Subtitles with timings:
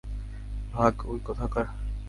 [0.73, 1.65] ভাগ, উই কোথাকার!